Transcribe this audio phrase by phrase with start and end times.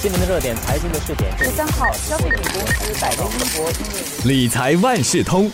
[0.00, 1.36] 新闻的热点，财经的试点。
[1.36, 5.50] 十三号，消费品公司百威英博理财万事通，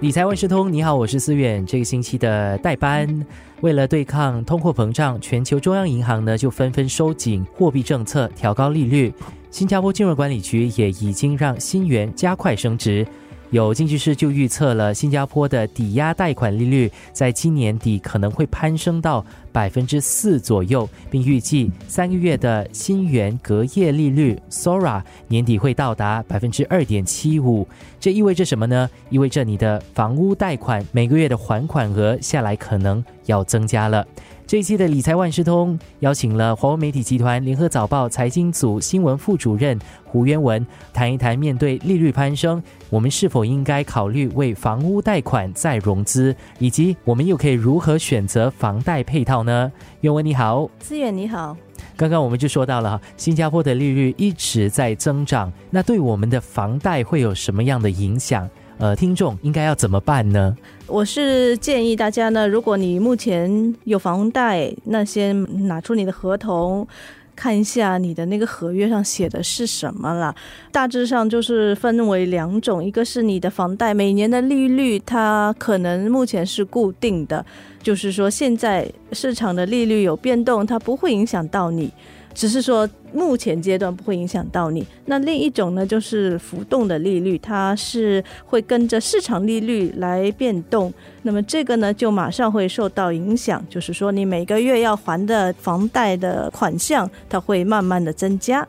[0.00, 1.64] 理财万事通，你好，我是思远。
[1.64, 3.24] 这个星期的代班，
[3.60, 9.14] 为了对抗通货膨胀，全球中央银行呢就纷纷收紧货币政策，调高利率。
[9.52, 13.06] 新加坡金融管理局也已经让新元加快升值。
[13.52, 19.22] 有经济师就预测了新加坡的抵押贷款利率在今年底可能会攀升到
[19.52, 27.68] 百分之四左右，并预计三个月的新元隔夜利率 SORA 年底会到达百分之二点七五。
[28.00, 28.88] 这意味着什么呢？
[29.10, 34.06] 意味着你的房屋贷款每个月的还款额下来可能要增加了。
[34.52, 49.72] 这一期的理财万事通邀请了华为媒体集团联合早报财经组新闻副主任胡渊文，谈一谈面对利率攀升，我们是否应该考虑为房屋贷款再融资，以及我们又可以如何选择房贷配套呢？
[50.02, 51.56] 渊文你好，思远你好。
[51.96, 58.46] 刚刚我们就说到了新加坡的利率一直在增长，那对我们的房贷会有什么样的影响？
[58.78, 60.56] 呃，听众应该要怎么办呢？
[60.92, 66.86] 我是建议大家呢，如果你目前有房贷，那先拿出你的合同，
[67.34, 70.34] 看一下你的那个合约上写的是什么了。
[70.70, 77.42] 大致上就是分为两种，一个是你的房贷每年的利率，它可能目前是固定的，
[77.82, 81.90] 就是说现在市场的利率有变动，它不会影响到你。
[82.34, 84.86] 只是说目前阶段不会影响到你。
[85.06, 90.92] 那另一种呢，就是浮动的利率，它是会跟着市场利率来变动。
[91.22, 98.66] 那么这个呢，就马上会受到影响，就是说你每个月要还的房贷的款项，它会慢慢的增加。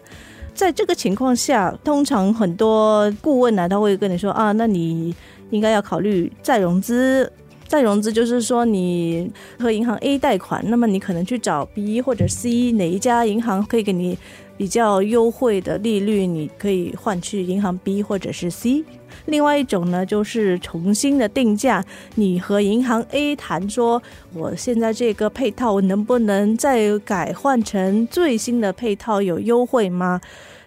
[0.54, 5.16] 在这个情况下，通常很多顾问呢，他会跟你说啊，那你
[5.50, 7.32] 应该要考虑再融资。
[7.74, 14.16] 再融资就是说，你和银行 A 贷款，那么你可能去找 B 或者 C 哪一家银行可以给你
[14.56, 18.86] 比较优惠的利率，你可以换去银行 B 或者是 C。
[19.26, 21.84] 另外一种呢，就是重新的定价，
[22.14, 24.00] 你和银行 A 谈说，
[24.36, 30.22] 我现在这个配套能不能再改换成最新的配套，有优惠吗？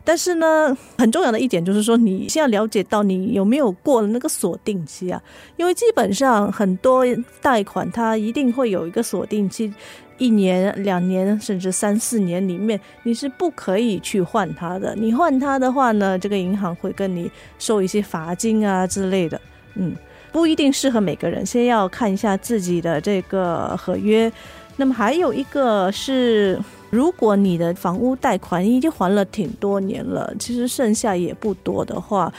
[0.06, 5.20] 但是呢，很重要的一点就是说，你先要了解到你有没有过了那个锁定期啊？
[5.56, 7.04] 因为基本上很多
[7.42, 9.74] 贷款它一定会有一个锁定期，
[10.16, 14.94] 一年、两年甚至三四年里面，你是不可以去换它的。
[14.94, 17.28] 你换它的话呢，这个银行会跟你
[17.58, 19.40] 收一些罚金啊之类的。
[19.74, 19.92] 嗯，
[20.30, 24.32] 不一定适合每个人，先要看一下自己的这个合约。
[24.76, 26.56] 那么还有一个是。
[26.96, 32.32] 如果你的房屋贷款已经还了挺多年了，其实剩下也不多的话，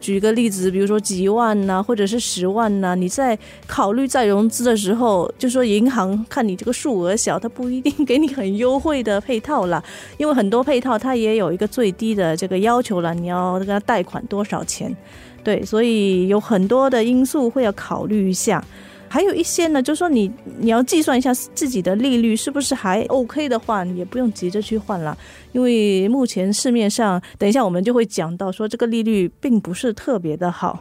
[0.00, 3.36] 举个例子，比如说几万呐，或者是十万呐，你在
[3.66, 9.82] 考虑再融资的时候，就说银行看你这个数额小，它不一定给你很优惠的配套啦，
[10.16, 14.94] 因为很多配套它也有一个最低的这个要求了，你要跟他贷款多少钱，
[15.42, 18.62] 对，所以有很多的因素会要考虑一下。
[19.08, 25.16] 还有一些呢，就说你你要计算一下自己的利率是不是还 OK 的话，你也不用急着去换了，
[25.52, 30.80] 因为目前市面上，等一下我们就会讲到说这个利率并不是特别的好。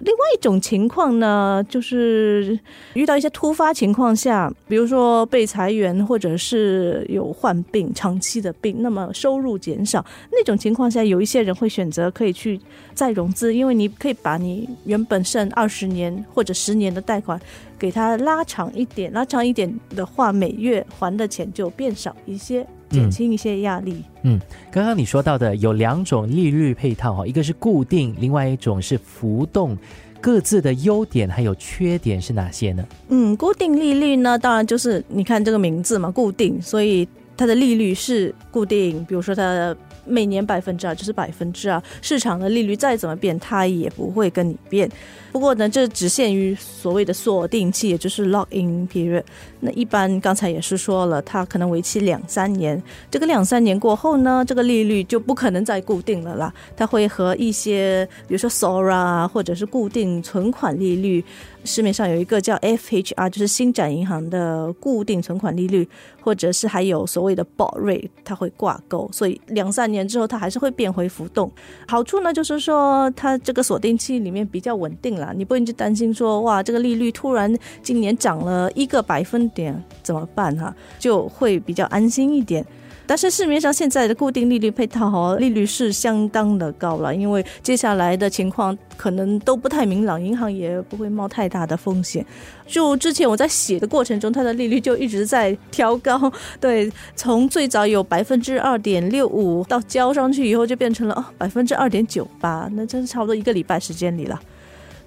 [0.00, 2.58] 另外一种情况呢，就是
[2.94, 12.58] 遇到一些突发情况下，比如说被裁员，或者是有患病、长期的病，那么收入减少，那种情况下，有一些人会选择可以去
[12.94, 17.38] 再融资，因为你可以把你原本剩二十年或者十年的贷款，
[17.78, 22.66] 给它拉长一点，拉长一点的话，每月还的钱就变少一些。
[22.90, 24.02] 减轻一些压力。
[24.22, 24.38] 嗯，
[24.70, 29.76] 刚刚你说到的有两种利率配套哈，一个是固定，另外一种是浮动，
[30.20, 32.84] 各自的优点还有缺点是哪些呢？
[33.08, 37.08] 嗯，固定利率呢，当然就是你看这个名字嘛，固定，所以
[37.40, 39.02] 它的利率是固定。
[39.06, 39.74] 比如说它
[40.04, 44.90] 每年百分之二就是百分之二，市场的利率再怎么变，它也不会跟你变。
[45.32, 49.22] 不过呢，这只限于所谓的锁定期，也就是 lock in period。
[49.60, 52.82] 那一般刚才也是说了，它可能为期两三年。
[53.10, 56.52] 这个两三年过后呢，这个利率就不可能再固定了啦。
[56.76, 61.24] 它会和一些，比如说 SORA 或者是固定存款利率，
[61.64, 65.86] 市面上有一个叫 FHR，就是新展银行的固定存款利率，
[66.22, 69.06] 或者是还有所谓的 b o d rate，它会挂钩。
[69.12, 71.52] 所以两三年之后，它还是会变回浮动。
[71.86, 77.52] 好处呢，就是说它这个锁定期里面比较稳定了，你不用去担心说哇，这个利率突然
[77.82, 79.40] 今年涨了一个百分。
[79.52, 80.72] 点怎么办哈？
[80.98, 82.64] 就会比较安心一点。
[83.04, 92.24] 但是市面上现在的固定利率配套哦，利率是相当的高了，因为接下来的情况可能都不太明朗，银行也不会冒太大的风险。
[92.66, 104.40] 就之前我在写的过程中，它的利率就一直在调高， 对，从最早有百分之二点六五到交上去以后就变成了哦百分之二点九八，那真是差不多一个礼拜时间里了。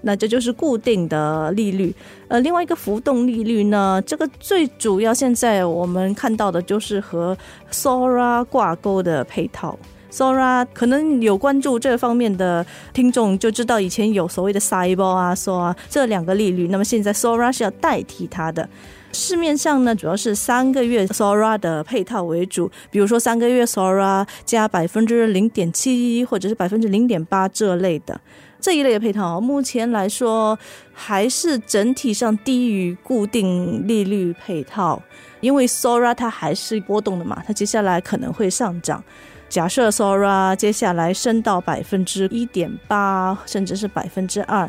[0.06, 1.96] 那这就是固定的利率，
[2.28, 7.38] 呃，另外一个浮动利率呢，这个最主要现在我们看到的就是和
[7.72, 9.80] Sora 挂钩的配套。
[10.14, 12.64] Sora 可能有关注这方面的
[12.94, 18.70] 听众就知道，以前有所谓的 Cyber 啊、Sora 这两个利率，那么现在 Sora 是要代替它的。
[19.12, 28.22] 市面上呢，主要是三个月 Sora 的配套为主，比如说三个月 Sora 加百分之零点七或者是百分之零点八这类的。
[28.62, 30.58] 这一类的配套，目前来说
[30.94, 35.02] 还是整体上低于固定利率配套，
[35.42, 39.04] 因为 Sora 它还是波动的嘛，它接下来可能会上涨。
[39.54, 44.68] 假设 Sora 接下来升到百分之一点八，甚至是百分之二，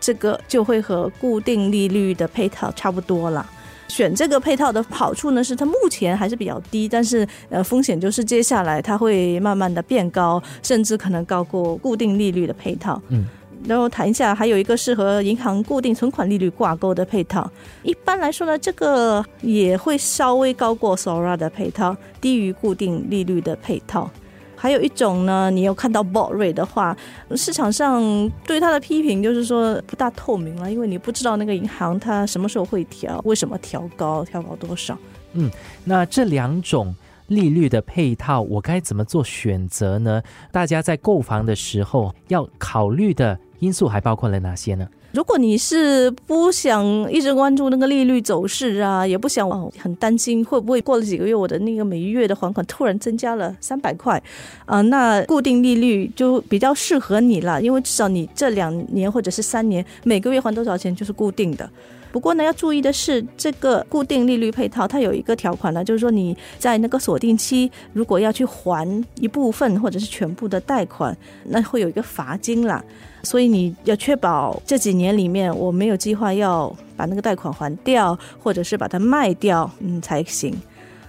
[0.00, 3.48] 这个就会和固定利率的配套差不多了。
[3.86, 13.00] 选这个配套的好处呢，是它目前还是比较低，但是呃风险就是接下来它会慢慢的变高，甚至可能高过固定利率的配套。
[13.10, 13.26] 嗯，
[13.68, 17.48] 然后谈一下，还有一个是和银行固定存款利率挂钩的配套。
[17.84, 24.10] 一般来说呢，这个也会稍微高过 Sora 的配套，低于固定利率的配套。
[24.56, 26.96] 还有一种呢，你有看到 Bory 的话，
[27.36, 28.02] 市场上
[28.46, 34.96] 对它的批评就是说不大透明了，因为你不知道那个银行它什么时候会调，为什么调高，调高多少。
[35.34, 35.50] 嗯，
[35.84, 36.94] 那这两种
[37.26, 40.22] 利率的配套，我该怎么做选择呢？
[40.52, 44.88] 大家在购房的时候要考虑的因素还包括了哪些呢？
[45.14, 54.20] 如果你是不想一直关注那个利率走势啊，也不想哦很担心会不会过了几个月我的那个每月的还款突然增加了三百块，
[54.66, 61.70] 啊，那固定利率就比较适合你了，因为至少你这两年或者是三年每个月还多少钱就是固定的。
[62.14, 71.16] 不过呢，要注意的是，这个固定利率配套它有一个条款呢，就是说你在那个锁定期如果要去还一部分或者是全部的贷款，
[71.46, 72.80] 那会有一个罚金啦。
[73.24, 80.54] 所以你要确保这几年里面我没有计划要把那个贷款还掉，或者是把它卖掉，嗯才行。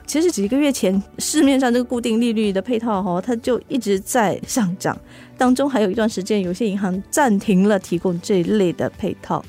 [0.07, 4.97] 其实几个月前市面上这个固定利率的配套哦，它就一直在上涨，
[5.37, 9.45] 当中还有一段时间有些银行暂停了提供这一类的配套。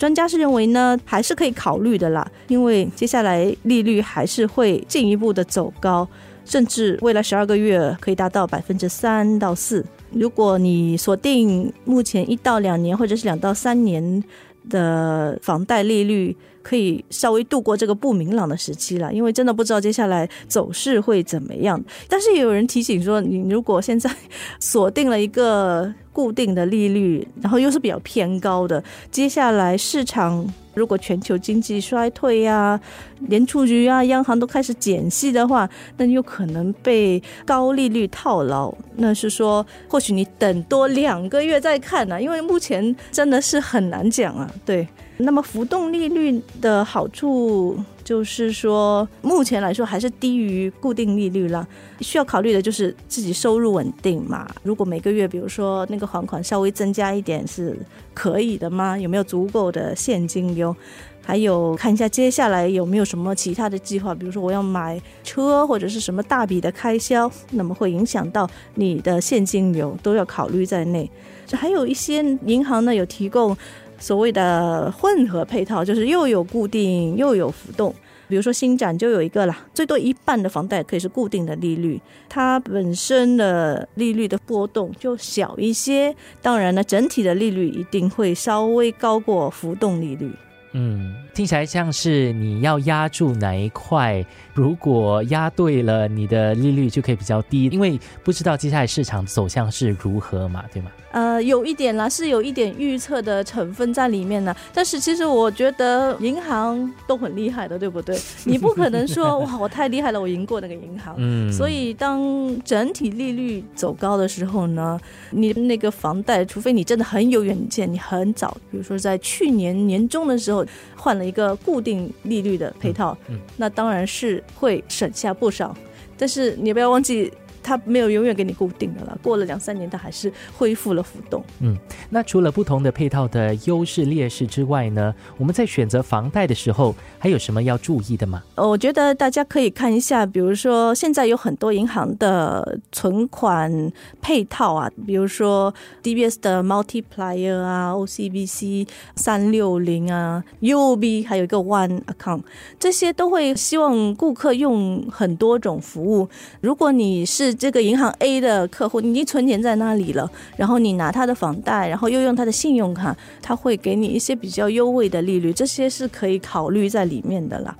[0.00, 6.08] 专家是认为呢，还是可以考虑的啦，因为接下来利率还是会进一步的走高，
[6.46, 9.84] 甚至未来十二个月可以达到百分之三到四。
[10.12, 14.24] 如果你锁定目前一到两年或者是两到三年
[14.70, 21.82] 的房贷利率，可以稍微度过这个不明朗的时期了，因为真的不知道接下来走势会怎么样。
[22.08, 24.10] 但是也有人提醒说，你如果现在
[24.58, 30.46] 锁定了一个固定的利率，然后又是比较偏高的，接下来市场。
[30.72, 32.80] 如果全球经济衰退呀，
[33.26, 38.72] 联储局啊、央行都开始减息的话，那你有可能被高利率套牢。
[38.94, 44.48] 那是说，或许你等多两个月再看呢，因为目前真的是很难讲啊。
[44.64, 44.86] 对，
[45.20, 47.78] 那么浮动利率的好处。
[48.02, 51.64] 就是说，目前来说还是低于固定利率了。
[52.00, 54.48] 需要考虑的就是自己收入稳定嘛。
[54.64, 57.78] 如果每个月，比如说那个还款稍微增加一点，是
[58.12, 58.98] 可以的吗？
[58.98, 60.74] 有没有足够的现金流？
[61.22, 71.08] 还有看一下接下来有没有什么其他的计划，比如说我要买车或者是什么大笔的开销，那么会影响到你的现金流，都要考虑在内。
[71.52, 73.56] 还有一些银行呢有提供。
[74.00, 77.94] 所谓的混合配套就是又有固定又有浮动，
[78.26, 90.32] 比如说新展就有一个啦，最多一半的房贷可以是固定的利率，它本身的利率的波动就小一些，当然呢，整体的利率一定会稍微高过浮动利率。
[90.72, 94.24] 嗯，听起来像是你要压住哪一块，
[94.54, 100.90] 如果压对了，你的利率就可以比较低，因为不知道接下来市场走向是如何嘛，对吗？
[101.12, 104.54] 呃，有一点啦，是有一点预测的成分在里面呢。
[104.72, 108.16] 但是其实我觉得银行都很厉害的，对不对？
[108.46, 111.16] 你不可能说哇，我太厉害了，我赢过那个银行。
[111.18, 111.52] 嗯。
[111.52, 114.96] 所以当整体利率走高的时候呢，
[115.30, 120.59] 你那个房贷，除非你真的很有远见，你很早，比如说在去年年中的时候
[120.96, 123.16] 换了一个固定利率的配套，
[123.56, 125.76] 那当然是会省下不少。
[126.16, 127.32] 但是你不要忘记。
[127.62, 131.42] 它没有永远给你固定的了，过了两三年它还是恢复了浮动。
[131.60, 131.76] 嗯
[132.08, 138.42] 那除了不同的配套的优势劣势之外呢，我们在选择房贷的时候，还有什么要注意的吗？
[138.56, 152.42] 呃我觉得大家可以看一下，比如说现在有很多银行的存款配套啊，比如说 DBS 的 Multiplier 啊、OCBC 三六零啊、UOB 还有一个 One Account，
[152.78, 156.28] 这些都会希望顾客用很多种服务。
[156.60, 167.76] 如果你是这个银行 A 的客户，你已经存钱在那里了，然后你拿他的房贷，然后又用他的信用卡，他会给你一些比较优惠的利率，这些是可以考虑在里面的啦。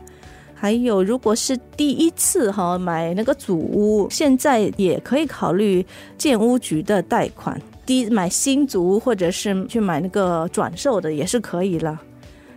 [0.55, 5.85] 还有，如果是第一次哈买那个祖屋，现在也可以考虑
[6.19, 11.99] 建屋局的贷款，第一买新祖屋或者是去买那个转售的也是可以了。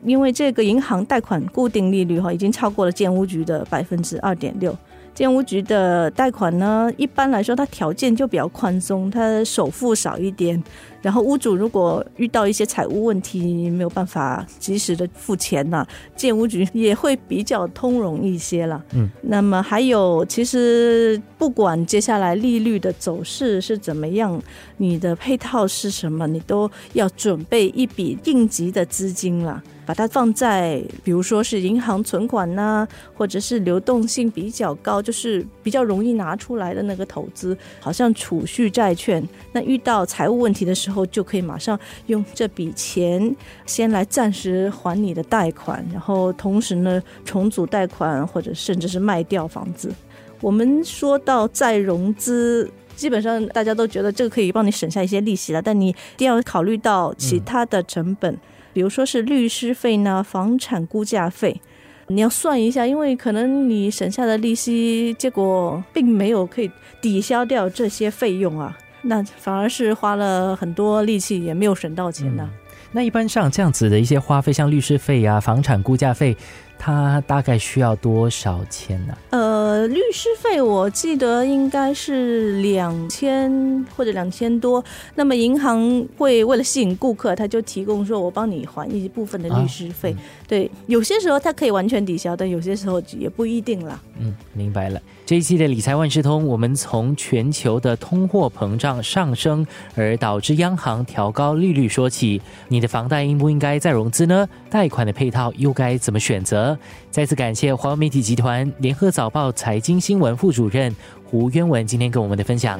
[0.04, 4.76] 因为这个银行贷款固定利率哈已经超过了建屋局的百分之二点六。
[5.14, 10.62] 建屋局的贷款呢，一般来说它条件就比较宽松，它首付少一点，
[11.04, 18.84] 然后屋主如果遇到一些财务问题没有办法及时的付钱呐、建屋局也会比较通融一些了。
[18.96, 24.42] 嗯，那么还有，其实不管接下来利率的走势是怎么样，
[24.78, 29.62] 你的配套是什么，你都要准备一笔应急的资金了。
[29.86, 39.22] 把它放在，比如说是银行存款呐、或者是流动性比较高，就是比较容易拿出来的那个投资，好像储蓄债券。
[39.52, 43.36] 那遇到财务问题的时候，就可以马上用这笔钱
[43.66, 49.94] 先来暂时还你的贷款，然后同时呢重组贷款，或者甚至是卖掉房子。
[50.40, 52.70] 我们说到再融资。
[52.96, 58.38] 基本上大家都觉得这个可以帮你省下一些利息了，但你一定要考虑到其他的成本，
[58.74, 61.62] 比如说是律师费呢、房产估价费，
[62.08, 72.50] 你要算一下，因为可能你省下的利息，结果并没有可以抵消掉这些费用啊，那反而是花了很多力气，也没有省到钱呢、
[72.92, 76.36] 那一般上这样子的一些花费，像律师费啊、房产估价费，
[76.86, 84.84] 他大概需要多少钱呢、呃，律师费我记得应该是两千或者两千多。
[85.16, 90.14] 那么银行会为了吸引顾客，他就提供说我帮你还一部分的律师费。
[90.46, 93.98] 对，有些时候他可以完全抵消，但有些时候也不一定啦。
[94.20, 95.02] 嗯，明白了。
[95.26, 99.66] 这一期的理财万事通，我们从全球的通货膨胀上升
[99.96, 104.48] 而导致央行调高利率说起，你的房贷应不应该再融资呢？
[104.70, 106.78] 贷款的配套又该怎么选择？
[107.10, 112.80] 再次感谢华为媒体集团联合早报财经新闻副主任胡渊文今天跟我们的分享。